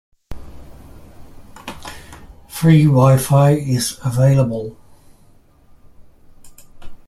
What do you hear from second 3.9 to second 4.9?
available.